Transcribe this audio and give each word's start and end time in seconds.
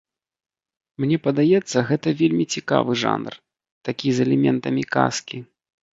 Мне 1.03 1.17
падаецца, 1.27 1.77
гэта 1.91 2.07
вельмі 2.21 2.45
цікавы 2.55 2.91
жанр, 3.03 3.33
такі 3.91 4.07
з 4.17 4.29
элементамі 4.29 4.83
казкі. 4.97 5.37